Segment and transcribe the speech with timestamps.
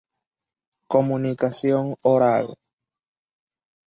[0.93, 2.47] Comunicación oral.